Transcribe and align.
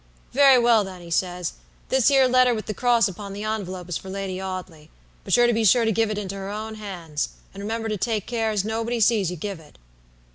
'Very 0.33 0.57
well, 0.57 0.83
then,' 0.83 1.03
he 1.03 1.11
says; 1.11 1.53
'this 1.89 2.07
here 2.07 2.25
letter 2.27 2.55
with 2.55 2.65
the 2.65 2.73
cross 2.73 3.07
upon 3.07 3.33
the 3.33 3.43
envelope 3.43 3.87
is 3.87 3.97
for 3.97 4.09
Lady 4.09 4.41
Audley, 4.41 4.89
but 5.23 5.37
you're 5.37 5.45
to 5.45 5.53
be 5.53 5.63
sure 5.63 5.85
to 5.85 5.91
give 5.91 6.09
it 6.09 6.17
into 6.17 6.33
her 6.33 6.49
own 6.49 6.73
hands; 6.73 7.29
and 7.53 7.61
remember 7.61 7.87
to 7.87 7.97
take 7.97 8.25
care 8.25 8.49
as 8.49 8.65
nobody 8.65 8.99
sees 8.99 9.29
you 9.29 9.37
give 9.37 9.59
it.' 9.59 9.77